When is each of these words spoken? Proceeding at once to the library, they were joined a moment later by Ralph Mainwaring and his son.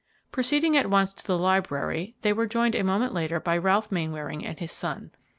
Proceeding 0.31 0.75
at 0.75 0.89
once 0.89 1.13
to 1.13 1.27
the 1.27 1.37
library, 1.37 2.15
they 2.23 2.33
were 2.33 2.47
joined 2.47 2.73
a 2.73 2.83
moment 2.83 3.13
later 3.13 3.39
by 3.39 3.55
Ralph 3.55 3.91
Mainwaring 3.91 4.43
and 4.43 4.57
his 4.57 4.71
son. 4.71 5.11